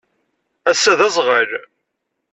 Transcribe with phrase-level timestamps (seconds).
[0.69, 1.49] Assa d azɣal